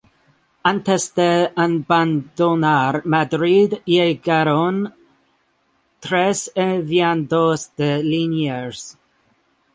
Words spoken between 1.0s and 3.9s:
de abandonar Madrid